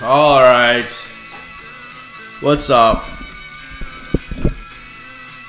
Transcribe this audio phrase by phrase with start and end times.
[0.00, 0.84] All right.
[2.40, 3.02] What's up?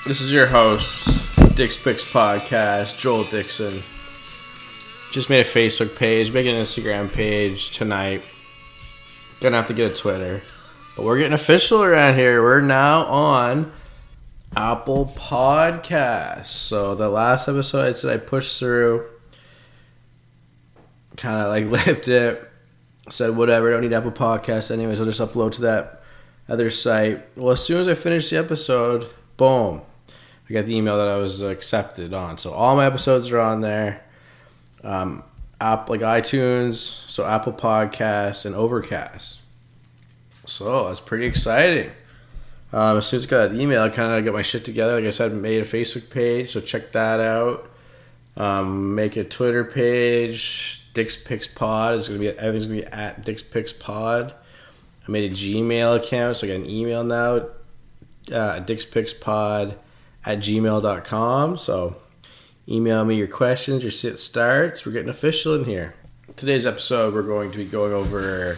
[0.08, 3.84] This is your host, Dick's Picks Podcast, Joel Dixon.
[5.12, 8.26] Just made a Facebook page, making an Instagram page tonight.
[9.40, 10.42] Gonna have to get a Twitter.
[10.96, 12.42] But we're getting official around here.
[12.42, 13.72] We're now on
[14.58, 16.48] Apple Podcasts.
[16.48, 19.06] So the last episode I said I pushed through,
[21.18, 22.49] kind of like lipped it
[23.10, 25.00] said whatever, I don't need Apple Podcasts anyways.
[25.00, 26.04] I'll just upload to that
[26.48, 27.26] other site.
[27.38, 29.82] Well, as soon as I finished the episode, boom,
[30.50, 32.38] I got the email that I was accepted on.
[32.38, 34.04] So all my episodes are on there.
[34.84, 35.24] Um,
[35.62, 39.40] app like iTunes, so Apple Podcasts and Overcast.
[40.46, 41.92] So that's pretty exciting.
[42.72, 44.96] Um, as soon as I got that email, I kind of got my shit together.
[44.96, 47.70] Like I said, made a Facebook page, so check that out.
[48.38, 52.06] Um, make a Twitter page, Dick's Picks Pod.
[52.06, 54.34] Gonna be everything's gonna be at Dick's Picks Pod.
[55.08, 57.46] I made a Gmail account, so I got an email now.
[58.30, 59.80] Uh, Dick's Picks Pod
[60.26, 61.58] at gmail.com.
[61.58, 61.96] So
[62.68, 64.86] email me your questions, your sit starts.
[64.86, 65.96] We're getting official in here.
[66.36, 68.58] Today's episode, we're going to be going over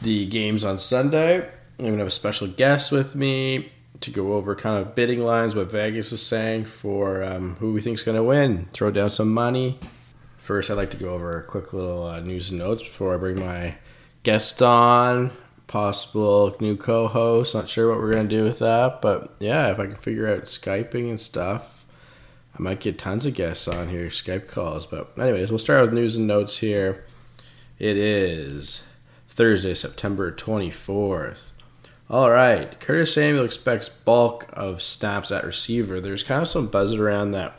[0.00, 1.38] the games on Sunday.
[1.80, 5.56] I'm gonna have a special guest with me to go over kind of bidding lines,
[5.56, 8.66] what Vegas is saying for um, who we think is going to win.
[8.66, 9.80] Throw down some money.
[10.48, 13.18] First, I'd like to go over a quick little uh, news and notes before I
[13.18, 13.74] bring my
[14.22, 15.30] guest on.
[15.66, 17.54] Possible new co host.
[17.54, 20.26] Not sure what we're going to do with that, but yeah, if I can figure
[20.26, 21.84] out Skyping and stuff,
[22.58, 24.86] I might get tons of guests on here, Skype calls.
[24.86, 27.04] But, anyways, we'll start with news and notes here.
[27.78, 28.82] It is
[29.28, 31.42] Thursday, September 24th.
[32.08, 36.00] All right, Curtis Samuel expects bulk of snaps at receiver.
[36.00, 37.54] There's kind of some buzz around that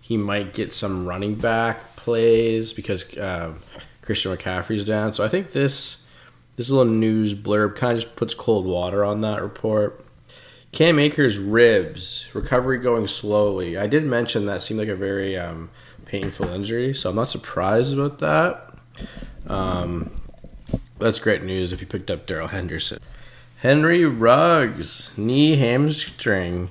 [0.00, 3.54] he might get some running back plays because uh,
[4.02, 5.14] Christian McCaffrey's down.
[5.14, 6.06] So I think this
[6.56, 10.04] this little news blurb kind of just puts cold water on that report.
[10.70, 13.78] Cam Akers ribs recovery going slowly.
[13.78, 15.70] I did mention that seemed like a very um,
[16.04, 18.74] painful injury, so I'm not surprised about that.
[19.46, 20.10] Um,
[20.98, 22.98] that's great news if you picked up Darrell Henderson.
[23.58, 26.70] Henry Ruggs knee hamstring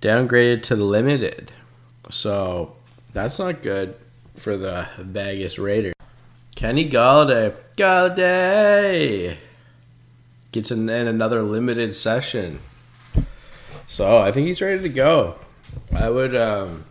[0.00, 1.52] downgraded to limited,
[2.10, 2.76] so
[3.12, 3.96] that's not good
[4.36, 5.94] for the Vegas Raiders.
[6.54, 9.36] Kenny Golladay, Golladay
[10.52, 12.60] gets in, another limited session.
[13.86, 15.36] So I think he's ready to go.
[15.94, 16.84] I would um,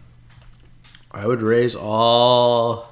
[1.12, 2.90] I would raise all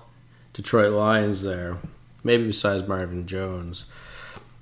[0.53, 1.77] Detroit Lions there.
[2.23, 3.85] Maybe besides Marvin Jones.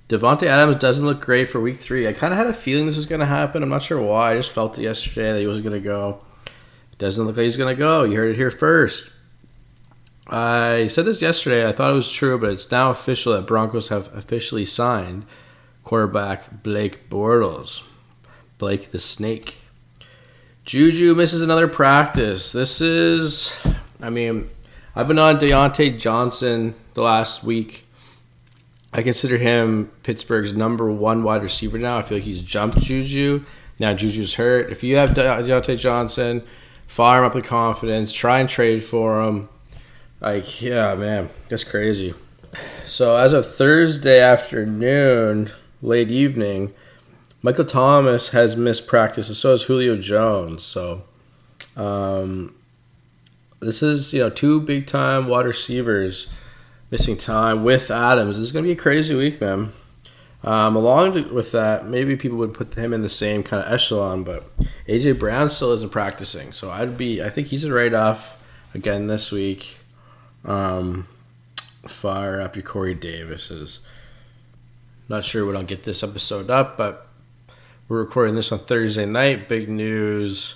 [0.09, 2.07] Davante Adams doesn't look great for week three.
[2.07, 3.63] I kind of had a feeling this was going to happen.
[3.63, 4.31] I'm not sure why.
[4.31, 6.19] I just felt it yesterday that he was going to go.
[6.97, 8.03] Doesn't look like he's going to go.
[8.03, 9.09] You heard it here first.
[10.31, 11.67] I said this yesterday.
[11.67, 15.25] I thought it was true, but it's now official that Broncos have officially signed
[15.83, 17.83] quarterback Blake Bortles.
[18.57, 19.57] Blake the Snake.
[20.63, 22.53] Juju misses another practice.
[22.53, 23.59] This is,
[23.99, 24.49] I mean,
[24.95, 27.85] I've been on Diontae Johnson the last week.
[28.93, 31.97] I consider him Pittsburgh's number one wide receiver now.
[31.97, 33.43] I feel like he's jumped Juju.
[33.79, 34.71] Now Juju's hurt.
[34.71, 36.43] If you have Diontae Johnson,
[36.87, 38.13] fire him up with confidence.
[38.13, 39.49] Try and trade for him.
[40.21, 42.13] Like, yeah, man, that's crazy.
[42.85, 45.49] So as of Thursday afternoon,
[45.81, 46.73] late evening,
[47.41, 50.61] Michael Thomas has missed practice, and so has Julio Jones.
[50.63, 51.03] So,
[51.75, 52.55] um,
[53.61, 56.27] this is you know two big time wide receivers
[56.91, 58.35] missing time with Adams.
[58.35, 59.71] This is gonna be a crazy week, man.
[60.43, 64.23] Um, along with that, maybe people would put him in the same kind of echelon,
[64.23, 64.43] but
[64.87, 67.23] AJ Brown still isn't practicing, so I'd be.
[67.23, 68.39] I think he's a write off
[68.75, 69.80] again this week.
[70.45, 71.07] Um,
[71.87, 73.79] fire up your Corey Davises.
[75.09, 77.07] Not sure when I'll get this episode up, but
[77.87, 79.49] we're recording this on Thursday night.
[79.49, 80.55] Big news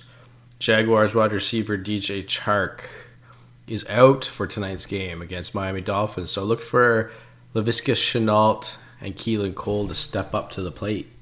[0.58, 2.86] Jaguars wide receiver DJ Chark
[3.66, 6.30] is out for tonight's game against Miami Dolphins.
[6.30, 7.12] So look for
[7.54, 11.12] Laviska Shenault and Keelan Cole to step up to the plate.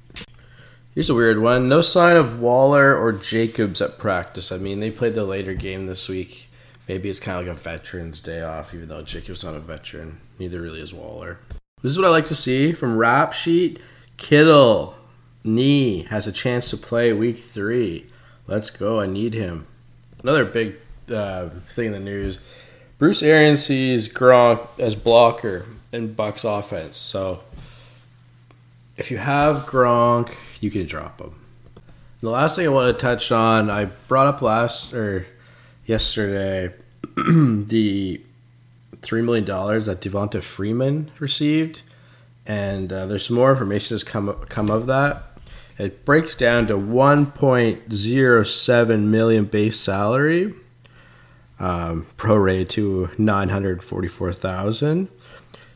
[0.95, 1.69] Here's a weird one.
[1.69, 4.53] No sign of Waller or Jacobs at practice.
[4.53, 6.49] I mean, they played the later game this week.
[6.89, 10.19] Maybe it's kind of like a veteran's day off, even though Jacob's not a veteran.
[10.39, 11.39] Neither really is Waller.
[11.83, 13.81] This is what I like to see from Rap Sheet.
[14.17, 14.95] Kittle,
[15.43, 18.07] knee, has a chance to play week three.
[18.47, 19.01] Let's go.
[19.01, 19.67] I need him.
[20.23, 20.77] Another big
[21.13, 22.39] uh, thing in the news
[22.97, 26.97] Bruce Arians sees Gronk as blocker in Bucks offense.
[26.97, 27.43] So
[28.97, 31.35] if you have Gronk, you can drop him.
[32.21, 35.27] The last thing I want to touch on, I brought up last or
[35.87, 36.75] yesterday
[37.17, 38.21] the
[39.03, 41.83] three million dollars that Devonta Freeman received
[42.47, 45.23] and uh, there's some more information that's come come of that.
[45.79, 50.55] It breaks down to 1.07 million base salary,
[51.59, 55.09] um, prorated to 944,000,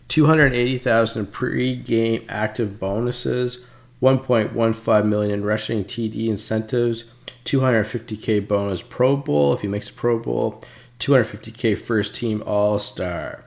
[0.06, 3.64] 280,000 pre-game active bonuses,
[4.00, 7.06] 1.15 million in rushing TD incentives,
[7.48, 10.62] 250k bonus Pro Bowl if he makes a Pro Bowl,
[10.98, 13.44] 250k first team All Star.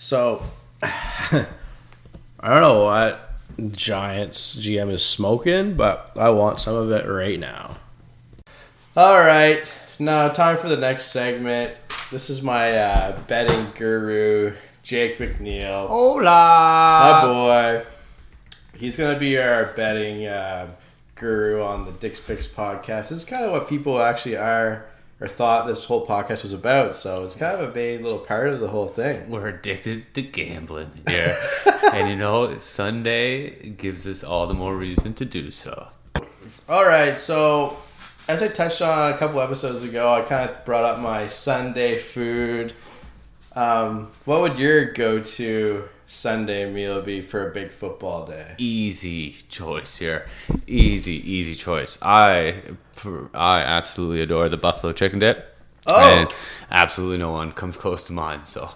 [0.00, 0.42] So
[0.82, 1.46] I
[2.42, 3.34] don't know what
[3.70, 7.76] Giants GM is smoking, but I want some of it right now.
[8.96, 9.70] All right,
[10.00, 11.72] now time for the next segment.
[12.10, 15.86] This is my uh, betting guru, Jake McNeil.
[15.86, 16.24] Hola!
[16.24, 17.84] My boy.
[18.76, 20.68] He's going to be our betting uh,
[21.16, 23.08] guru on the Dick's Picks podcast.
[23.08, 24.86] This is kind of what people actually are
[25.20, 26.94] or thought this whole podcast was about.
[26.94, 29.30] So it's kind of a main little part of the whole thing.
[29.30, 31.36] We're addicted to gambling here.
[31.92, 35.88] and you know, Sunday gives us all the more reason to do so.
[36.68, 37.78] All right, so
[38.28, 41.96] as I touched on a couple episodes ago, I kind of brought up my Sunday
[41.96, 42.74] food.
[43.54, 48.54] Um, what would your go-to Sunday meal be for a big football day?
[48.58, 50.26] Easy choice here.
[50.66, 51.98] Easy, easy choice.
[52.00, 52.62] I
[53.34, 55.54] I absolutely adore the buffalo chicken dip.
[55.86, 56.00] Oh.
[56.00, 56.32] And
[56.70, 58.70] absolutely no one comes close to mine, so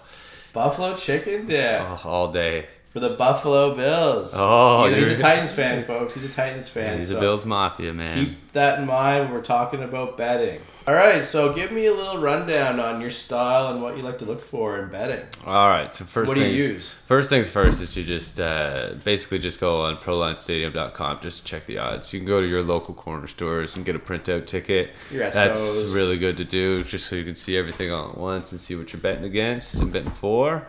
[0.53, 2.67] Buffalo chicken dip oh, all day.
[2.91, 4.33] For the Buffalo Bills.
[4.35, 6.13] Oh, he's, he's a Titans fan, folks.
[6.13, 6.97] He's a Titans fan.
[6.97, 8.25] He's so a Bills Mafia, man.
[8.25, 10.59] Keep that in mind when we're talking about betting.
[10.87, 14.17] All right, so give me a little rundown on your style and what you like
[14.17, 15.25] to look for in betting.
[15.45, 16.89] All right, so first What do you use?
[17.05, 21.65] First things first is you just uh, basically just go on ProLineStadium.com just to check
[21.67, 22.11] the odds.
[22.11, 24.89] You can go to your local corner stores and get a printout ticket.
[25.11, 28.51] Your That's really good to do just so you can see everything all at once
[28.51, 30.67] and see what you're betting against and betting for.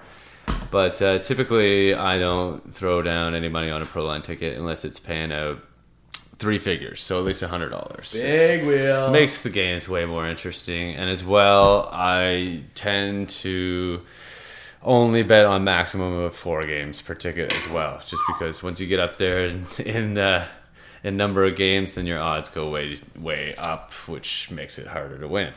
[0.70, 4.84] But uh, typically, I don't throw down any money on a pro line ticket unless
[4.86, 5.58] it's paying out
[6.36, 8.12] three figures, so at least a hundred dollars.
[8.20, 9.10] Big wheel.
[9.10, 14.00] makes the games way more interesting and as well i tend to
[14.82, 18.86] only bet on maximum of four games per ticket as well just because once you
[18.88, 20.44] get up there in in, uh,
[21.04, 25.18] in number of games then your odds go way way up which makes it harder
[25.18, 25.52] to win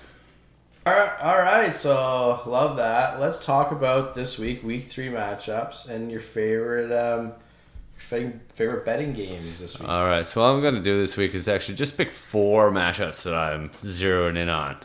[0.87, 3.19] All right, so love that.
[3.19, 7.33] Let's talk about this week, week three matchups, and your favorite, um,
[7.97, 9.89] favorite betting games this week.
[9.89, 12.69] all right so what i'm going to do this week is actually just pick four
[12.69, 14.75] matchups that i'm zeroing in on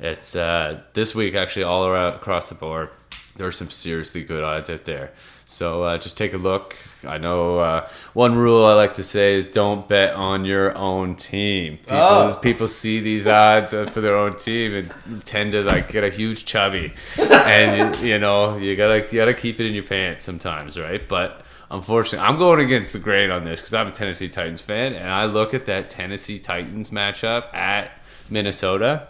[0.00, 2.88] it's uh, this week actually all around across the board
[3.36, 5.12] there are some seriously good odds out there
[5.44, 6.74] so uh, just take a look
[7.06, 11.14] i know uh, one rule i like to say is don't bet on your own
[11.16, 12.38] team people, Oh.
[12.42, 16.44] people see these odds for their own team and tend to like get a huge
[16.44, 21.08] chubby and you know you gotta you gotta keep it in your pants sometimes right
[21.08, 21.40] but
[21.70, 25.10] Unfortunately, I'm going against the grain on this because I'm a Tennessee Titans fan, and
[25.10, 27.90] I look at that Tennessee Titans matchup at
[28.30, 29.08] Minnesota,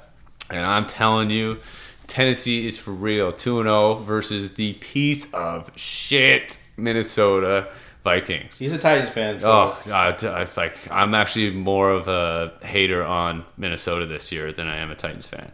[0.48, 1.58] and I'm telling you,
[2.06, 3.32] Tennessee is for real.
[3.32, 7.68] 2 0 versus the piece of shit Minnesota
[8.02, 8.58] Vikings.
[8.58, 9.40] He's a Titans fan.
[9.42, 9.80] Oh.
[9.86, 14.76] I, I like I'm actually more of a hater on Minnesota this year than I
[14.76, 15.52] am a Titans fan.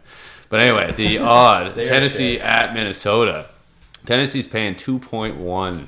[0.49, 3.47] But anyway, the odd Tennessee at Minnesota.
[4.05, 5.87] Tennessee's paying two point one,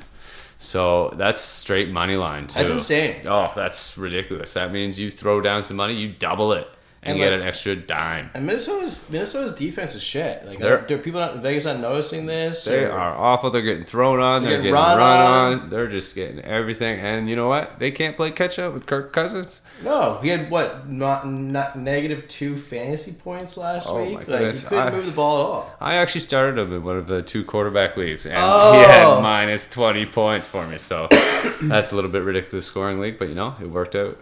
[0.58, 2.60] so that's straight money line too.
[2.60, 3.28] That's insane.
[3.28, 4.54] Oh, that's ridiculous.
[4.54, 6.70] That means you throw down some money, you double it,
[7.06, 8.30] and, And, get like- an extra dime.
[8.34, 10.46] And Minnesota's Minnesota's defense is shit.
[10.46, 12.64] Like, They're- are, are people not in Vegas not noticing this?
[12.64, 13.50] They or- are awful.
[13.50, 14.44] They're getting thrown on.
[14.44, 15.60] They're They're, getting run run, on.
[15.64, 15.70] on.
[15.70, 17.00] They're just getting everything.
[17.00, 17.78] And you know what?
[17.80, 19.62] They can't play catch up with Kirk Cousins.
[19.84, 24.16] No, he had what not not negative two fantasy points last Oh, week.
[24.20, 24.64] Like goodness.
[24.64, 25.76] he couldn't I- move the ball at all.
[25.82, 28.74] I actually started him in one of the two quarterback leagues, and Oh.
[28.74, 29.22] he had oh.
[29.22, 30.78] minus 20 points for me.
[30.78, 31.08] So
[31.64, 34.18] that's a little bit ridiculous scoring league, but you know, it worked out.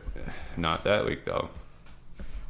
[0.57, 1.49] Not that week, though.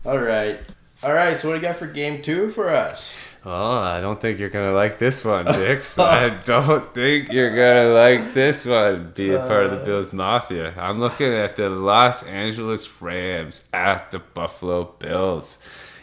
[0.06, 0.60] All right,
[1.04, 1.40] all right.
[1.40, 3.32] So what do you got for game two for us?
[3.44, 5.98] Oh, I don't think you're going to like this one, Dix.
[6.00, 9.86] I don't think you're going to like this one, being part of the uh.
[9.86, 10.74] Bills Mafia.
[10.78, 15.58] I'm looking at the Los Angeles Rams at the Buffalo Bills.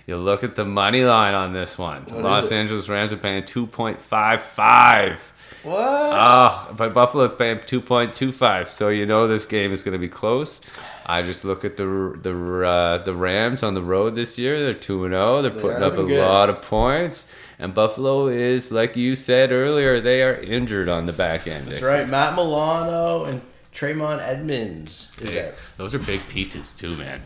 [0.09, 2.03] You look at the money line on this one.
[2.07, 2.53] What is Los?
[2.53, 5.19] Angeles Rams are paying 2.55.
[5.63, 5.79] What?
[5.81, 9.93] Oh, but Buffalo's paying two point two five, so you know this game is going
[9.93, 10.61] to be close.
[11.05, 11.85] I just look at the
[12.23, 14.63] the uh, the Rams on the road this year.
[14.63, 15.43] They're two and zero.
[15.43, 16.21] They're putting up a good.
[16.21, 20.01] lot of points, and Buffalo is like you said earlier.
[20.01, 21.67] They are injured on the back end.
[21.67, 22.09] That's right.
[22.09, 23.41] Matt Milano and
[23.73, 25.11] Tremaine Edmunds.
[25.33, 27.21] Yeah, those are big pieces too, man.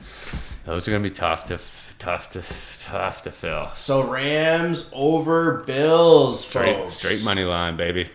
[0.65, 1.59] Those are going to be tough to
[1.99, 2.43] tough to
[2.85, 3.71] tough to fill.
[3.75, 6.47] So Rams over Bills.
[6.47, 6.95] Straight folks.
[6.95, 8.09] straight money line, baby.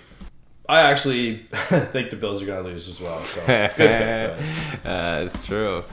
[0.70, 1.38] I actually
[1.70, 3.18] think the Bills are going to lose as well.
[3.20, 3.86] So good pick,
[4.86, 5.84] uh, it's true.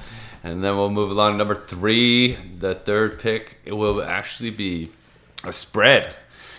[0.43, 2.35] And then we'll move along to number three.
[2.35, 4.90] The third pick it will actually be
[5.45, 6.16] a spread.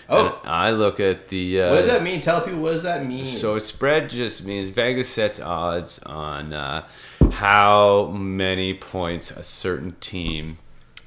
[0.09, 0.39] Oh.
[0.43, 1.61] And I look at the.
[1.61, 2.21] Uh, What does that mean?
[2.21, 3.25] Tell people what does that mean?
[3.25, 6.87] So a spread just means Vegas sets odds on uh,
[7.31, 10.57] how many points a certain team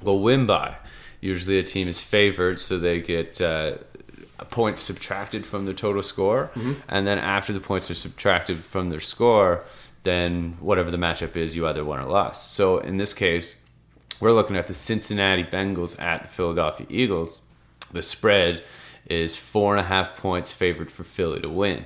[0.01, 0.75] will win by.
[1.21, 3.75] Usually, a team is favored, so they get uh,
[4.39, 6.73] Uh, points subtracted from their total score, mm-hmm.
[6.87, 9.65] and then after the points are subtracted from their score,
[10.03, 12.53] then whatever the matchup is, you either won or lost.
[12.53, 13.61] So in this case,
[14.19, 17.41] we're looking at the Cincinnati Bengals at the Philadelphia Eagles.
[17.91, 18.63] The spread
[19.05, 21.85] is four and a half points favored for Philly to win.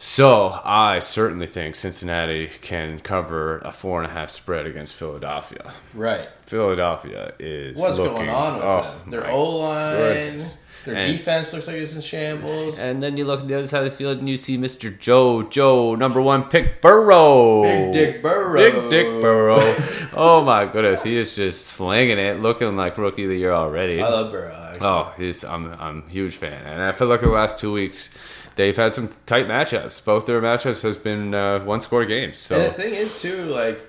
[0.00, 5.74] So I certainly think Cincinnati can cover a four and a half spread against Philadelphia.
[5.92, 6.28] right.
[6.46, 9.10] Philadelphia is What's looking, going on with oh, them?
[9.10, 10.42] Their O line.
[10.84, 12.78] Their And- defense looks like it's in shambles.
[12.78, 14.96] And then you look at the other side of the field and you see Mr.
[14.98, 17.62] Joe, Joe, number one pick, Burrow.
[17.62, 18.54] Big Dick Burrow.
[18.58, 19.74] Big Dick Burrow.
[20.14, 24.00] oh my goodness, he is just slinging it, looking like rookie of the year already.
[24.02, 24.54] I love Burrow.
[24.68, 24.86] Actually.
[24.86, 28.16] Oh, he's I'm I'm a huge fan, and I feel like the last two weeks
[28.56, 30.04] they've had some tight matchups.
[30.04, 32.50] Both their matchups has been uh, one score games.
[32.50, 33.80] And the thing is too, like,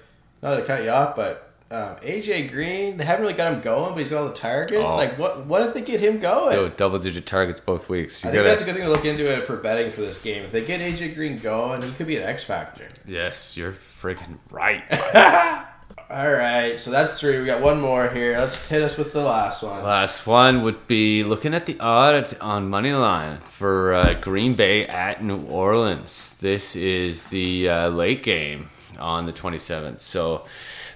[0.41, 3.91] not to cut you off, but um, AJ Green, they haven't really got him going,
[3.93, 4.91] but he's got all the targets.
[4.91, 4.97] Oh.
[4.97, 5.45] Like, what?
[5.45, 6.53] What if they get him going?
[6.55, 8.23] so double digit targets both weeks.
[8.23, 10.01] You I think gotta that's a good thing to look into it for betting for
[10.01, 10.43] this game.
[10.43, 12.87] If they get AJ Green going, he could be an X factor.
[13.05, 14.83] yes, you're freaking right.
[16.11, 17.37] All right, so that's three.
[17.39, 18.35] We got one more here.
[18.39, 19.83] Let's hit us with the last one.
[19.83, 24.87] Last one would be looking at the odds on money line for uh, Green Bay
[24.87, 26.35] at New Orleans.
[26.41, 29.99] This is the uh, late game on the 27th.
[29.99, 30.45] So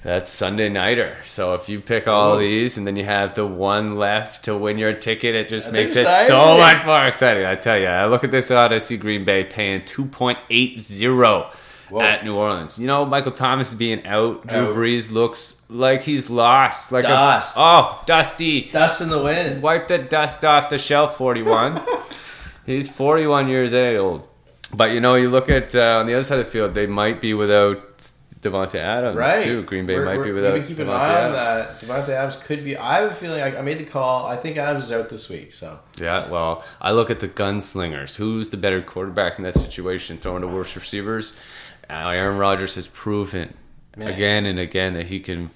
[0.03, 1.15] that's Sunday nighter.
[1.25, 2.39] So if you pick all Ooh.
[2.39, 5.77] these and then you have the one left to win your ticket, it just That's
[5.77, 6.57] makes it so exciting.
[6.59, 7.45] much more exciting.
[7.45, 8.73] I tell you, I look at this odd.
[8.73, 11.53] I see Green Bay paying 2.80
[11.89, 12.01] Whoa.
[12.01, 12.77] at New Orleans.
[12.77, 14.45] You know, Michael Thomas being out.
[14.47, 14.75] Drew Out.
[14.75, 16.91] Brees looks like he's lost.
[16.91, 17.55] Like Dust.
[17.55, 18.63] a oh, dusty.
[18.69, 19.61] Dust in the wind.
[19.61, 21.81] Wipe the dust off the shelf, 41.
[22.65, 24.25] He's 41 years old.
[24.73, 26.87] But you know, you look at uh, on the other side of the field, they
[26.87, 28.09] might be without
[28.43, 29.43] Davante Adams Right.
[29.43, 29.63] too.
[29.63, 31.35] Green Bay We're- might be we're- without We've keeping an eye on Adams.
[31.35, 31.81] that.
[31.81, 32.77] Davante Adams could be.
[32.77, 33.41] I have a feeling.
[33.41, 34.25] I, I made the call.
[34.27, 35.53] I think Adams is out this week.
[35.53, 38.15] So Yeah, well, I look at the gunslingers.
[38.15, 40.17] Who's the better quarterback in that situation?
[40.17, 41.35] Throwing to worse receivers.
[41.89, 43.53] Uh, Aaron Rodgers has proven
[43.97, 44.07] Man.
[44.09, 45.49] again and again that he can.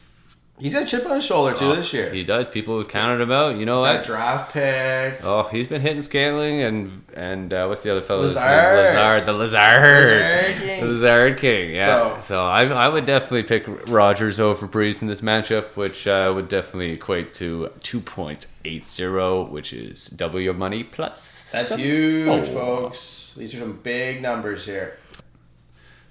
[0.60, 2.08] He's got a chip on his shoulder too this year.
[2.10, 2.48] Oh, He does.
[2.48, 3.58] People have counted him out.
[3.58, 4.06] You know that what?
[4.08, 5.24] draft pick.
[5.24, 8.44] Oh, he's been hitting Scantling and and uh, what's the other fellow's name?
[8.44, 8.78] Lazard.
[8.86, 10.82] Lazard, the Lazard, Lazard King.
[10.82, 11.76] the Lazard King.
[11.76, 11.86] Yeah.
[12.16, 16.32] So- So, I, I would definitely pick Rodgers over Brees in this matchup, which uh,
[16.34, 21.52] would definitely equate to two point eight zero, which is double your money plus.
[21.52, 22.44] That's some- huge, Oh.
[22.46, 23.36] folks.
[23.38, 24.98] These are some big numbers here.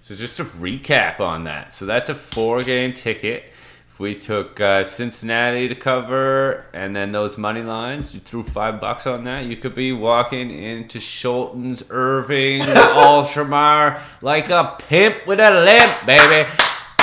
[0.03, 3.53] So just to recap on that, so that's a four game ticket.
[3.97, 8.79] If we took uh, Cincinnati to cover and then those money lines, you threw five
[8.79, 15.41] bucks on that, you could be walking into Schulten's, Irving, Ultramar like a pimp with
[15.41, 16.47] a limp, baby.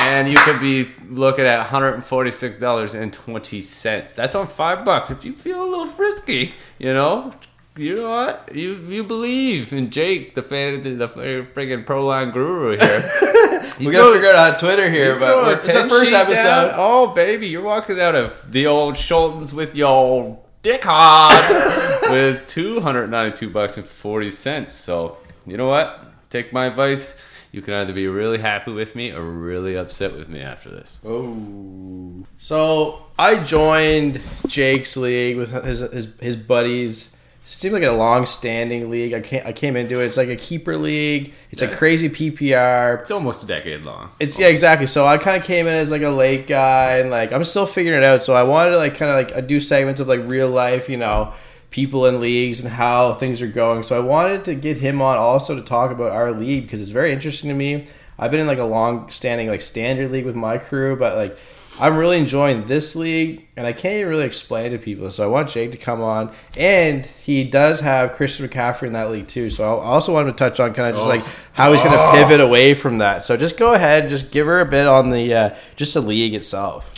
[0.01, 4.15] And you could be looking at $146.20.
[4.15, 5.09] That's on five bucks.
[5.09, 7.33] If you feel a little frisky, you know,
[7.75, 8.51] you know what?
[8.53, 13.01] You you believe in Jake, the fan, the freaking pro line guru here.
[13.79, 16.05] We gotta figure it out on Twitter here, but throw we're- it's our 10 first
[16.05, 16.25] sheet down.
[16.27, 16.73] episode.
[16.75, 22.47] Oh, baby, you're walking out of the old Schultons with your old dick hard with
[22.47, 24.73] 292 bucks and 40 cents.
[24.73, 26.05] So, you know what?
[26.29, 27.19] Take my advice.
[27.51, 30.97] You can either be really happy with me or really upset with me after this.
[31.05, 32.23] Oh.
[32.39, 37.12] So I joined Jake's league with his his, his buddies.
[37.45, 39.13] It seemed like a long-standing league.
[39.13, 40.05] I came, I came into it.
[40.05, 41.33] It's like a keeper league.
[41.51, 43.01] It's a crazy PPR.
[43.01, 44.11] It's almost a decade long.
[44.19, 44.87] It's yeah, exactly.
[44.87, 47.65] So I kind of came in as like a late guy, and like I'm still
[47.65, 48.23] figuring it out.
[48.23, 50.95] So I wanted to like kind of like do segments of like real life, you
[50.95, 51.33] know,
[51.69, 53.83] people in leagues and how things are going.
[53.83, 56.91] So I wanted to get him on also to talk about our league because it's
[56.91, 57.87] very interesting to me.
[58.17, 61.37] I've been in like a long standing like standard league with my crew, but like
[61.79, 65.09] I'm really enjoying this league, and I can't even really explain it to people.
[65.11, 69.09] So I want Jake to come on, and he does have Christian McCaffrey in that
[69.09, 69.49] league too.
[69.49, 71.09] So I also wanted to touch on kind of just Oh.
[71.09, 73.25] like how he's going to pivot away from that.
[73.25, 76.33] So just go ahead, just give her a bit on the uh, just the league
[76.35, 76.91] itself.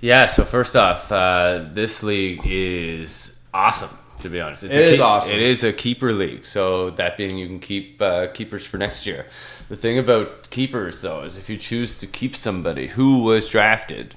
[0.00, 3.90] Yeah, so first off, uh, this league is awesome.
[4.22, 5.32] To be honest, it's It is awesome.
[5.32, 9.04] It is a keeper league, so that being you can keep uh, keepers for next
[9.04, 9.26] year.
[9.68, 14.14] The thing about keepers, though, is if you choose to keep somebody who was drafted,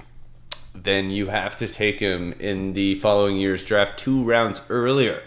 [0.74, 5.22] then you have to take him in the following year's draft two rounds earlier.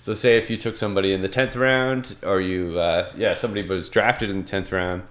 [0.00, 3.66] So say if you took somebody in the tenth round, or you uh, yeah somebody
[3.66, 5.02] was drafted in the tenth round,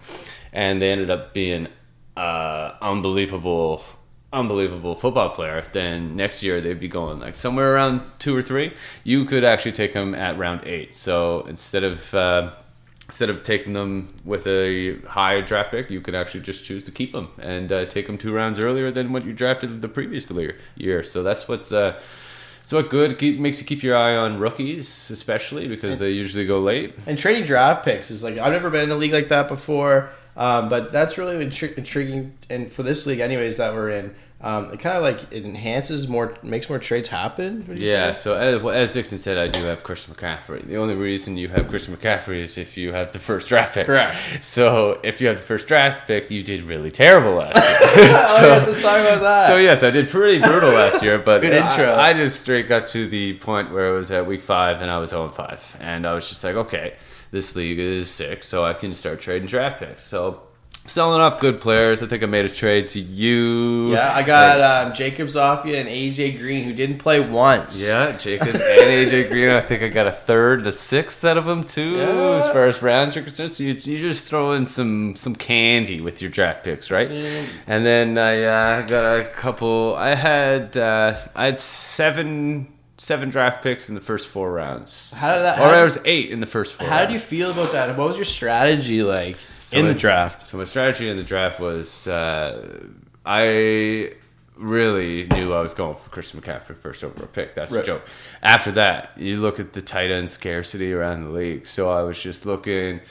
[0.54, 1.68] and they ended up being
[2.16, 3.84] uh, unbelievable
[4.34, 8.74] unbelievable football player, then next year they'd be going like somewhere around two or three.
[9.04, 10.94] You could actually take them at round eight.
[10.96, 12.52] So instead of uh,
[13.08, 16.92] instead of taking them with a high draft pick, you could actually just choose to
[16.92, 20.32] keep them and uh, take them two rounds earlier than what you drafted the previous
[20.76, 21.04] year.
[21.04, 22.00] So that's what's uh,
[22.64, 26.46] so what good keep, makes you keep your eye on rookies, especially because they usually
[26.46, 26.94] go late.
[27.06, 30.10] And trading draft picks is like I've never been in a league like that before.
[30.36, 34.72] Um, but that's really intri- intriguing, and for this league, anyways, that we're in, um,
[34.72, 37.64] it kind of like it enhances more, makes more trades happen.
[37.76, 38.12] Yeah.
[38.12, 38.22] Say?
[38.22, 40.66] So as, well, as Dixon said, I do have Christian McCaffrey.
[40.66, 43.86] The only reason you have Christian McCaffrey is if you have the first draft pick.
[43.86, 44.16] Correct.
[44.44, 47.78] So if you have the first draft pick, you did really terrible last year.
[47.82, 49.48] oh, so, yes, let's talk about that.
[49.48, 51.92] So yes, I did pretty brutal last year, but Good intro.
[51.92, 54.90] I, I just straight got to the point where it was at week five and
[54.90, 56.96] I was 0 5, and I was just like, okay,
[57.32, 60.04] this league is sick, so I can start trading draft picks.
[60.04, 60.44] So
[60.86, 62.02] selling off good players.
[62.02, 63.94] I think I made a trade to you.
[63.94, 67.86] Yeah, I got like, um, Jacobs off you and AJ Green, who didn't play once.
[67.86, 69.50] Yeah, Jacobs and AJ Green.
[69.50, 72.40] I think I got a third, a sixth out of them too, yeah.
[72.40, 73.52] as far as rounds are concerned.
[73.52, 77.10] So you, you just throw in some some candy with your draft picks, right?
[77.10, 77.46] Yeah.
[77.68, 79.96] And then I uh, got a couple.
[79.96, 82.68] I had uh, I had seven
[83.02, 85.12] seven draft picks in the first four rounds.
[85.14, 85.60] How did that?
[85.60, 86.86] Or I was eight in the first four.
[86.86, 87.08] How rounds.
[87.08, 87.98] did you feel about that?
[87.98, 89.38] What was your strategy like?
[89.66, 90.46] so in my, the draft.
[90.46, 92.80] So my strategy in the draft was uh,
[93.26, 94.14] I
[94.56, 97.56] really knew I was going for Christian McCaffrey first overall pick.
[97.56, 97.84] That's right.
[97.84, 98.08] a joke.
[98.44, 101.66] After that, you look at the tight end scarcity around the league.
[101.66, 103.02] So I was just looking.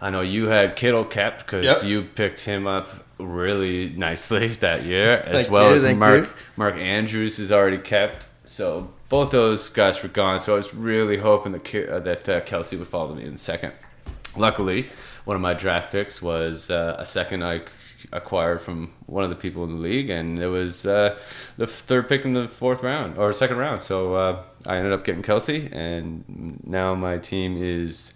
[0.00, 1.84] I know you had Kittle kept because yep.
[1.84, 2.88] you picked him up
[3.18, 6.30] really nicely that year, as well you, as Mark you.
[6.58, 8.28] Mark Andrews is already kept.
[8.44, 10.40] So both those guys were gone.
[10.40, 13.72] So I was really hoping that uh, that uh, Kelce would follow me in second.
[14.36, 14.88] Luckily,
[15.24, 17.62] one of my draft picks was uh, a second I
[18.12, 21.18] acquired from one of the people in the league, and it was uh,
[21.56, 23.82] the third pick in the fourth round or second round.
[23.82, 28.12] So uh, I ended up getting Kelce, and now my team is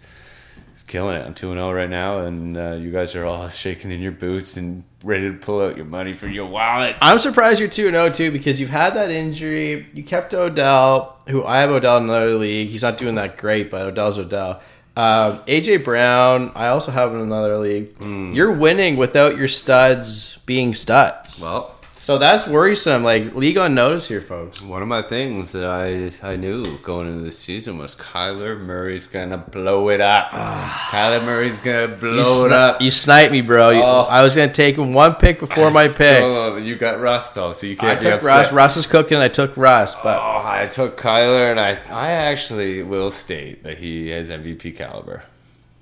[0.93, 1.25] killing it.
[1.25, 3.99] I'm two and zero oh right now, and uh, you guys are all shaking in
[3.99, 6.95] your boots and ready to pull out your money from your wallet.
[7.01, 9.87] I'm surprised you're two and zero oh too because you've had that injury.
[9.95, 12.69] You kept Odell, who I have Odell in another league.
[12.69, 14.61] He's not doing that great, but Odell's Odell.
[14.95, 17.97] Uh, AJ Brown, I also have in another league.
[17.97, 18.35] Mm.
[18.35, 21.41] You're winning without your studs being studs.
[21.41, 21.72] Well,
[22.03, 23.01] so that's worrisome.
[23.01, 24.61] Like league on notice here, folks.
[24.61, 29.07] One of my things that I I knew going into this season was Kyler Murray's
[29.07, 30.27] gonna blow it up.
[30.33, 30.89] Ah.
[30.91, 32.81] Kyler Murray's gonna blow you it up.
[32.81, 33.69] You sniped me, bro.
[33.69, 34.05] You, oh.
[34.09, 36.65] I was gonna take him one pick before I my pick.
[36.65, 37.97] You got Russ though, so you can't.
[37.97, 38.29] I took upset.
[38.29, 38.51] Russ.
[38.51, 39.19] Russ is cooking.
[39.19, 43.77] I took Russ, but oh, I took Kyler, and I I actually will state that
[43.77, 45.23] he has MVP caliber.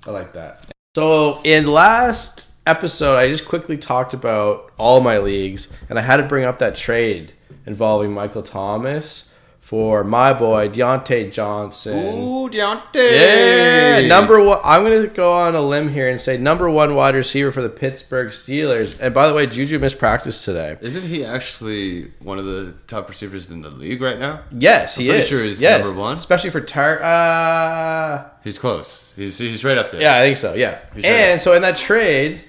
[0.06, 0.72] I like that.
[0.94, 6.16] So in last episode, I just quickly talked about all my leagues, and I had
[6.16, 7.32] to bring up that trade
[7.66, 11.96] involving Michael Thomas for my boy Diontae Johnson.
[11.96, 14.00] Ooh, Diontae!
[14.00, 14.60] Yeah, number one.
[14.64, 17.68] I'm gonna go on a limb here and say number one wide receiver for the
[17.68, 18.98] Pittsburgh Steelers.
[19.00, 20.76] And by the way, Juju missed practice today.
[20.80, 24.42] Isn't he actually one of the top receivers in the league right now?
[24.50, 25.28] Yes, I'm he is.
[25.28, 25.84] Sure, he's yes.
[25.84, 27.00] number one, especially for tar.
[27.00, 29.12] Uh, he's close.
[29.14, 30.00] He's he's right up there.
[30.00, 30.54] Yeah, I think so.
[30.54, 32.40] Yeah, he's and right so in that trade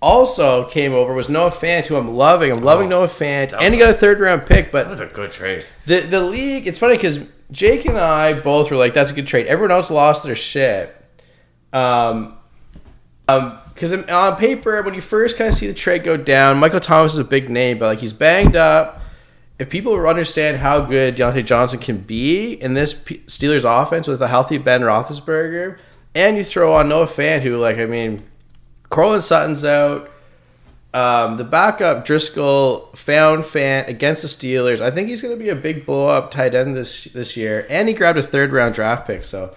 [0.00, 2.52] also came over was Noah Fant, who I'm loving.
[2.52, 4.70] I'm loving oh, Noah Fant, and he got a third round pick.
[4.70, 5.64] But that was a good trade.
[5.86, 6.66] The the league.
[6.66, 9.90] It's funny because Jake and I both were like, "That's a good trade." Everyone else
[9.90, 10.94] lost their shit.
[11.72, 12.36] Um,
[13.28, 16.80] um, because on paper, when you first kind of see the trade go down, Michael
[16.80, 19.02] Thomas is a big name, but like he's banged up.
[19.58, 24.28] If people understand how good Diontae Johnson can be in this Steelers offense with a
[24.28, 25.78] healthy Ben Roethlisberger,
[26.14, 28.22] and you throw on Noah Fant, who like I mean
[28.90, 30.10] Courtland Sutton's out.
[30.94, 34.80] Um, the backup Driskel found Fant against the Steelers.
[34.80, 37.66] I think he's going to be a big blow up tight end this this year,
[37.68, 39.24] and he grabbed a third round draft pick.
[39.24, 39.54] So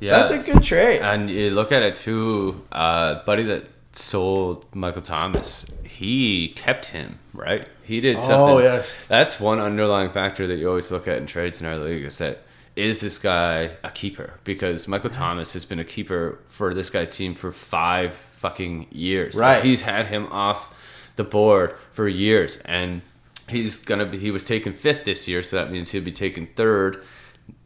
[0.00, 1.00] yeah, that's a good trade.
[1.00, 7.18] And you look at it too, uh, buddy that sold Michael Thomas, he kept him
[7.32, 7.66] right.
[7.82, 8.56] He did something.
[8.56, 11.78] Oh yes, that's one underlying factor that you always look at in trades in our
[11.78, 12.42] league is that
[12.74, 14.34] is this guy a keeper?
[14.44, 18.14] Because Michael Thomas has been a keeper for this guy's team for five
[18.48, 19.38] fucking years.
[19.38, 19.56] Right.
[19.56, 20.72] Like he's had him off
[21.16, 23.02] the board for years, and
[23.48, 24.18] he's gonna be.
[24.18, 27.02] He was taken fifth this year, so that means he'll be taken third.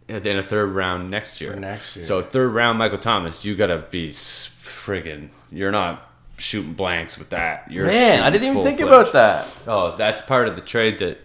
[0.09, 1.53] Uh, in a third round next year.
[1.53, 2.03] For next year.
[2.05, 5.29] So third round, Michael Thomas, you gotta be friggin'.
[5.53, 7.71] You're not shooting blanks with that.
[7.71, 8.23] You're man.
[8.23, 9.47] I didn't even think about that.
[9.67, 11.19] Oh, that's part of the trade that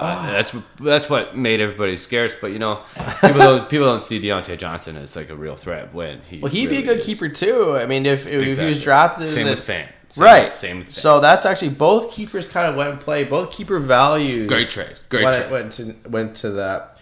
[0.00, 2.36] Uh, that's that's what made everybody scarce.
[2.36, 2.82] But you know,
[3.20, 6.38] people don't people don't see Diontae Johnson as like a real threat when he.
[6.38, 7.06] Well, he'd be a good is.
[7.06, 7.76] keeper too.
[7.76, 9.88] I mean, if, if he was drafted, in Same the- with Fan.
[10.10, 10.44] Same right?
[10.44, 13.24] With, same with so that's actually both keepers kind of went and play.
[13.24, 14.48] Both keeper values.
[14.48, 14.98] great trade.
[15.10, 15.50] Great went, trade.
[15.50, 16.98] went to went to that.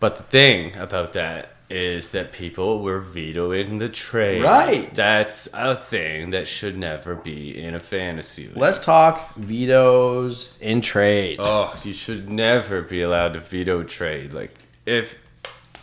[0.00, 4.42] But the thing about that is that people were vetoing the trade.
[4.42, 4.94] Right.
[4.94, 8.56] That's a thing that should never be in a fantasy league.
[8.56, 11.38] Let's talk vetoes in trade.
[11.40, 14.32] oh, you should never be allowed to veto trade.
[14.34, 14.54] Like
[14.86, 15.16] if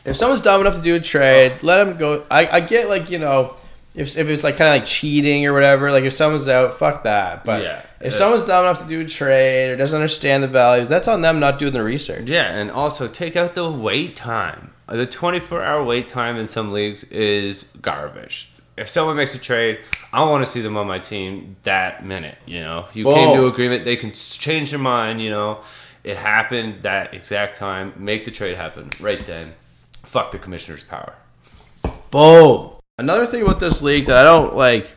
[0.05, 2.25] If someone's dumb enough to do a trade, let them go.
[2.29, 3.55] I, I get like you know,
[3.95, 5.91] if, if it's like kind of like cheating or whatever.
[5.91, 7.43] Like if someone's out, fuck that.
[7.43, 7.81] But Yeah.
[7.99, 11.07] if Uh, someone's dumb enough to do a trade or doesn't understand the values, that's
[11.07, 12.25] on them not doing the research.
[12.25, 14.70] Yeah, and also take out the wait time.
[14.91, 18.51] The 24 hour wait time in some leagues is garbage.
[18.75, 19.79] If someone makes a trade,
[20.11, 22.37] I want to see them on my team that minute.
[22.45, 23.47] You know, you came to Whoa.
[23.47, 23.85] agreement.
[23.85, 25.21] They can change their mind.
[25.21, 25.61] You know,
[26.03, 27.93] it happened that exact time.
[27.95, 29.53] Make the trade happen right then.
[30.03, 31.13] Fuck the commissioner's power.
[32.09, 32.73] Boom.
[32.97, 34.91] Another thing about this league that I don't like,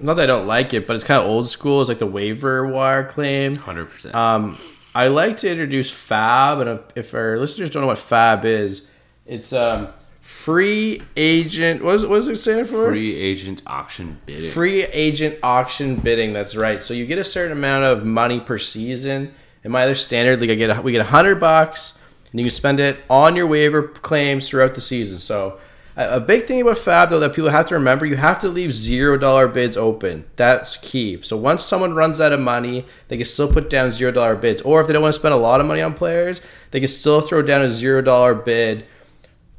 [0.00, 2.06] not that I don't like it, but it's kind of old school, is like the
[2.06, 3.56] waiver wire claim.
[3.56, 4.14] 100%.
[4.14, 4.58] Um,
[4.94, 8.86] I like to introduce FAAB, and if our listeners don't know what FAAB is,
[9.28, 9.88] it's um,
[10.20, 11.84] free agent.
[11.84, 12.86] What, is, what does it stand for?
[12.86, 14.50] Free agent auction bidding.
[14.50, 16.32] Free agent auction bidding.
[16.32, 16.82] That's right.
[16.82, 19.34] So you get a certain amount of money per season.
[19.62, 21.98] In my other standard league, I get a, we get a hundred bucks,
[22.30, 25.18] and you can spend it on your waiver claims throughout the season.
[25.18, 25.58] So
[25.96, 28.48] a, a big thing about FAAB though that people have to remember, you have to
[28.48, 30.24] leave zero dollar bids open.
[30.36, 31.20] That's key.
[31.22, 34.62] So once someone runs out of money, they can still put down zero dollar bids.
[34.62, 36.88] Or if they don't want to spend a lot of money on players, they can
[36.88, 38.86] still throw down a zero dollar bid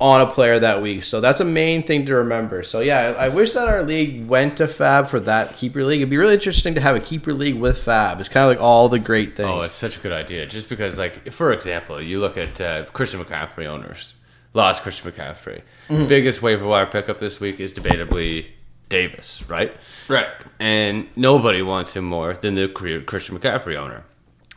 [0.02, 1.04] on a player that week.
[1.04, 2.64] So that's a main thing to remember.
[2.64, 6.00] So yeah, I I wish that our league went to FAAB for that keeper league.
[6.00, 8.20] It'd be really interesting to have a keeper league with FAAB.
[8.20, 9.50] It's kind of like all the great things.
[9.50, 10.46] Oh, it's such a good idea.
[10.46, 14.20] Just because, like, for example, you look at uh, Christian McCaffrey owners,
[14.54, 15.62] lost Christian McCaffrey.
[15.90, 16.08] Mm-hmm.
[16.08, 18.48] Biggest waiver wire pickup this week is debatably
[18.88, 19.72] Davis, right?
[20.08, 20.28] right.
[20.60, 24.04] And nobody wants him more than the career Christian McCaffrey owner.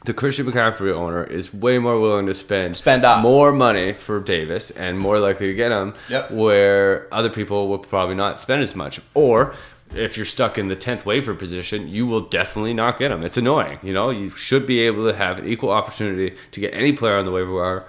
[0.04, 3.22] The Christian McCaffrey owner is way more willing to spend Spend up.
[3.22, 5.94] more money for Davis and more likely to get him.
[6.08, 6.32] Yep.
[6.32, 9.00] Where other people will probably not spend as much.
[9.14, 9.54] Or
[9.94, 13.22] if you're stuck in the tenth waiver position, you will definitely not get him.
[13.22, 13.78] It's annoying.
[13.82, 17.16] You know, you should be able to have an equal opportunity to get any player
[17.18, 17.84] on the waiver wire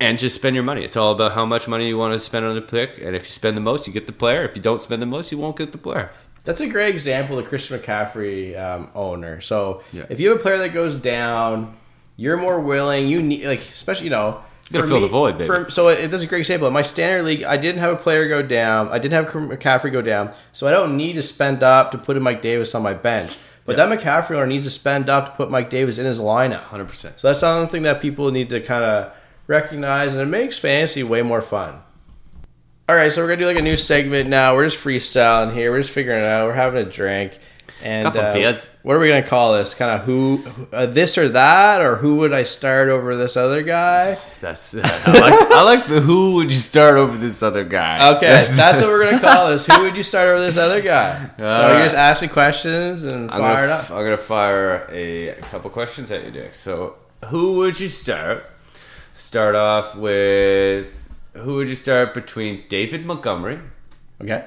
[0.00, 0.82] and just spend your money.
[0.84, 2.98] It's all about how much money you want to spend on the pick.
[2.98, 4.44] And if you spend the most, you get the player.
[4.44, 6.10] If you don't spend the most, you won't get the player.
[6.44, 9.40] That's a great example of Christian McCaffrey um, owner.
[9.40, 10.04] So Yeah.
[10.08, 11.74] if you have a player that goes down,
[12.16, 13.08] you're more willing.
[13.08, 14.42] You need like especially you know.
[14.72, 15.46] Gotta fill the void, baby.
[15.46, 16.66] For, so it, that's a great example.
[16.66, 18.88] In my standard league, I didn't have a player go down.
[18.88, 22.16] I didn't have McCaffrey go down, so I don't need to spend up to put
[22.16, 23.36] in Mike Davis on my bench.
[23.66, 26.62] But that McCaffrey owner needs to spend up to put Mike Davis in his lineup.
[26.62, 27.20] Hundred percent.
[27.20, 29.12] So that's something that people need to kind of
[29.46, 31.80] recognize, and it makes fantasy way more fun.
[32.86, 34.54] All right, so we're gonna do like a new segment now.
[34.54, 35.70] We're just freestyling here.
[35.70, 36.46] We're just figuring it out.
[36.46, 37.38] We're having a drink,
[37.82, 38.76] and Couple uh, beers.
[38.82, 39.72] what are we gonna call this?
[39.74, 43.62] Kind of who, uh, this or that, or who would I start over this other
[43.62, 44.18] guy?
[44.42, 48.16] That's uh, I like I like the who would you start over this other guy?
[48.16, 49.64] Okay, that's what we're gonna call this.
[49.64, 51.30] Who would you start over this other guy?
[51.38, 53.90] so All you just ask me questions and I'm fire gonna, it up.
[53.92, 56.52] I'm gonna fire a couple questions at you, Dick.
[56.52, 56.96] So,
[57.28, 58.44] who would you start?
[59.14, 61.03] Start off with
[61.34, 63.58] who would you start between David Montgomery
[64.22, 64.44] Okay.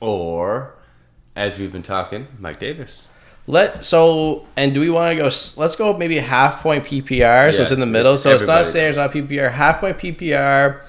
[0.00, 0.74] or,
[1.36, 3.08] as we've been talking, Mike Davis?
[3.46, 5.26] Let so and do we want to go?
[5.28, 8.14] s- Let's go maybe half point PPR, so it's in the it's- middle.
[8.14, 8.70] it's so it's not everybody.
[8.70, 9.50] standards, not PPR.
[9.50, 10.82] Half point PPR.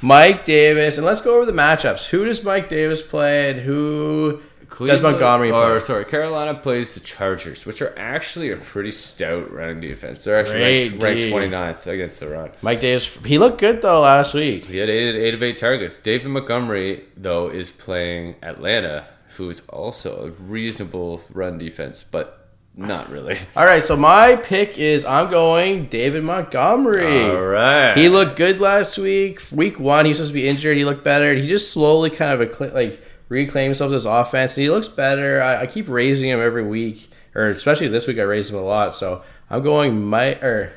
[0.00, 2.08] Mike Davis, and let's go over the matchups.
[2.10, 4.40] Who does Mike Davis play, and who
[4.78, 9.80] does Montgomery or sorry, Carolina plays the Chargers, which are actually a pretty stout running
[9.80, 10.24] defense.
[10.24, 11.30] They're actually ranked, ranked D.
[11.30, 12.50] 29th against the run.
[12.62, 14.66] Mike Davis, he looked good though last week.
[14.66, 15.96] He had eight, eight of eight targets.
[15.98, 19.04] David Montgomery, though, is playing Atlanta,
[19.36, 23.36] who is also a reasonable run defense, but not really.
[23.56, 27.22] All right, so my pick is I'm going David Montgomery.
[27.30, 27.96] All right.
[27.96, 29.40] He looked good last week.
[29.52, 30.76] Week one, he was supposed to be injured.
[30.76, 31.34] He looked better.
[31.34, 35.40] He just slowly kind of like reclaimed himself as offense, and he looks better.
[35.42, 38.62] I, I keep raising him every week, or especially this week, I raised him a
[38.62, 38.94] lot.
[38.94, 40.72] So I'm going my or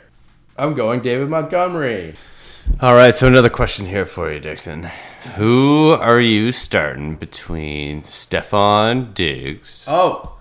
[0.57, 2.15] I'm going David Montgomery.
[2.81, 3.13] All right.
[3.13, 4.83] So another question here for you, Dixon.
[5.35, 10.37] Who are you starting between Stefon Diggs Oh,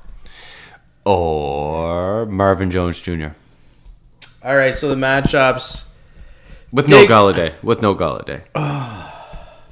[1.05, 3.29] or Marvin Jones Jr.
[4.45, 4.77] all right.
[4.77, 5.88] So the matchups.
[6.73, 7.53] With Dig- no Golladay.
[7.62, 8.42] With no Golladay.
[8.55, 9.12] Oh.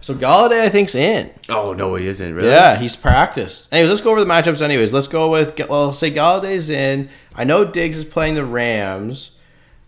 [0.05, 1.31] So Golladay, I think's in.
[1.49, 2.51] Oh no, he isn't really.
[2.51, 3.73] Yeah, he's practiced.
[3.73, 4.61] Anyways, let's go over the matchups.
[4.61, 7.09] Anyways, let's go with well, say Golladay's in.
[7.35, 9.39] I know Diggs is playing the Rams.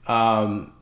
[0.07, 0.73] Um,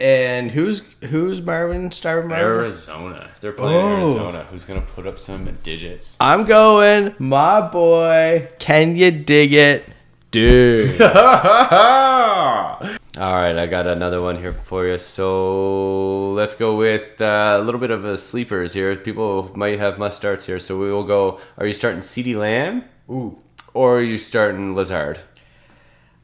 [0.00, 2.44] and who's who's Marvin Star Marvin?
[2.44, 3.30] Arizona.
[3.40, 3.98] They're playing Oh.
[4.00, 4.48] Arizona.
[4.50, 6.16] Who's gonna put up some digits?
[6.18, 8.48] I'm going my boy.
[8.58, 9.84] Can you dig it,
[10.32, 11.00] dude?
[13.18, 14.96] All right, I got another one here for you.
[14.96, 18.96] So let's go with uh, a little bit of a sleepers here.
[18.96, 21.38] People might have must starts here, so we will go.
[21.58, 22.84] Are you starting CeeDee Lamb?
[23.10, 23.36] Ooh.
[23.74, 25.20] Or are you starting Lazard?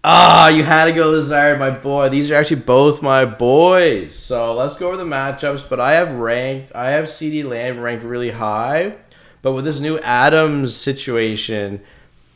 [0.03, 2.09] Ah, you had to go Lazard, my boy.
[2.09, 4.15] These are actually both my boys.
[4.15, 5.69] So let's go over the matchups.
[5.69, 8.97] But I have ranked, I have CeeDee Lamb ranked really high.
[9.43, 11.83] But with this new Adams situation,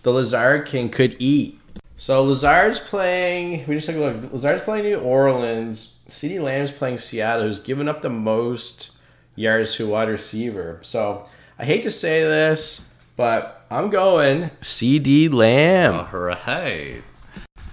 [0.02, 1.58] the Lazard King could eat.
[2.02, 3.64] So Lazard's playing.
[3.68, 4.32] We just took a look.
[4.32, 5.98] Lazard's playing New Orleans.
[6.08, 8.90] CeeDee Lamb's playing Seattle, who's given up the most
[9.36, 10.80] yards to a wide receiver.
[10.82, 11.28] So
[11.60, 12.84] I hate to say this,
[13.14, 15.94] but I'm going CeeDee Lamb.
[16.12, 17.04] All right.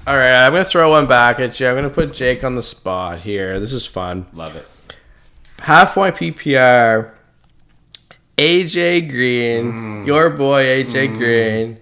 [0.06, 1.68] All right, I'm gonna throw one back at you.
[1.68, 3.60] I'm gonna put Jake on the spot here.
[3.60, 4.28] This is fun.
[4.34, 4.70] Love it.
[5.60, 7.13] Half point PPR.
[8.38, 10.06] AJ Green, mm.
[10.06, 11.82] your boy AJ Green,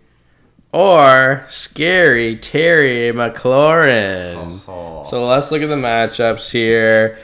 [0.77, 4.59] or scary Terry McLaurin.
[4.67, 5.03] Oh.
[5.05, 7.17] So let's look at the matchups here.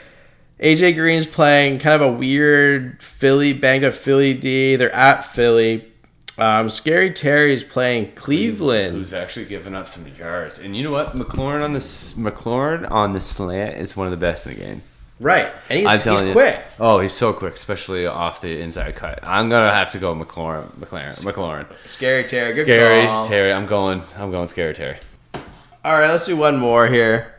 [0.58, 4.74] AJ Green's playing kind of a weird Philly banged up Philly D.
[4.74, 5.88] They're at Philly.
[6.36, 8.96] Um, scary Terry's playing Cleveland.
[8.96, 10.58] Who's actually giving up some yards?
[10.58, 11.12] And you know what?
[11.12, 14.82] McLaurin on this McLaurin on the slant is one of the best in the game.
[15.24, 16.32] Right, and he's, I'm he's telling you.
[16.34, 16.58] quick.
[16.78, 19.20] Oh, he's so quick, especially off the inside cut.
[19.22, 20.70] I'm gonna have to go McLaurin.
[20.72, 21.18] McLaren.
[21.24, 21.66] McLaurin.
[21.86, 23.24] Scary Terry, good Scary call.
[23.24, 23.50] Terry.
[23.50, 24.02] I'm going.
[24.18, 24.98] I'm going scary Terry.
[25.82, 27.36] All right, let's do one more here.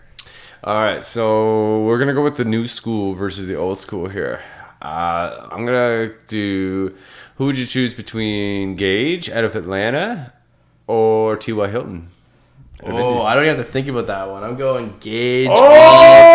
[0.64, 4.42] All right, so we're gonna go with the new school versus the old school here.
[4.82, 6.96] Uh, I'm gonna do.
[7.36, 10.34] Who would you choose between Gage out of Atlanta
[10.88, 11.68] or T.Y.
[11.68, 12.10] Hilton?
[12.84, 14.44] Oh, I don't even have to think about that one.
[14.44, 15.50] I'm going Gage.
[15.52, 16.35] Oh,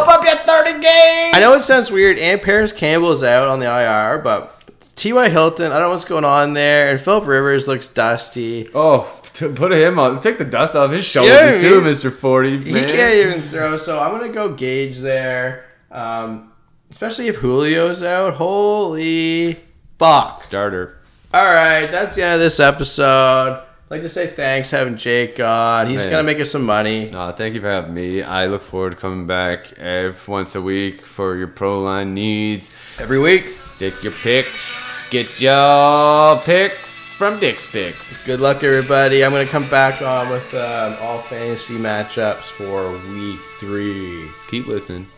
[0.00, 0.12] all day.
[0.12, 1.34] up your thirty Gage.
[1.34, 4.56] I know it sounds weird, and Parris Campbell's out on the IR, but
[4.96, 5.28] T.Y.
[5.30, 8.68] Hilton, I don't know what's going on there, and Philip Rivers looks dusty.
[8.74, 10.20] Oh, to put him on.
[10.20, 12.62] Take the dust off his shoulders Yeah, too, Mister Forty.
[12.62, 15.66] He can't even throw, so I'm gonna go Gage there.
[15.90, 16.52] Um,
[16.90, 18.34] especially if Julio's out.
[18.34, 19.56] Holy
[19.98, 20.40] fuck!
[20.40, 20.98] starter.
[21.32, 23.62] All right, that's the end of this episode.
[23.90, 25.88] I'd like to say thanks having Jake on.
[25.88, 26.10] He's Man.
[26.12, 27.10] gonna make us some money.
[27.12, 28.22] Uh, thank you for having me.
[28.22, 32.72] I look forward to coming back every once a week for your pro line needs.
[33.00, 33.42] Every week.
[33.42, 35.08] Stick your picks.
[35.10, 38.28] Get your picks from Dick's Picks.
[38.28, 39.24] Good luck, everybody.
[39.24, 44.28] I'm going to come back on with um, all fantasy matchups for week three.
[44.50, 45.08] Keep listening.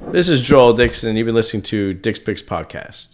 [0.00, 1.16] This is Joel Dixon.
[1.16, 3.09] You've been listening to Dick's Picks Podcast.